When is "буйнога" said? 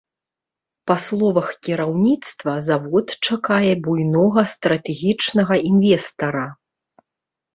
3.87-4.45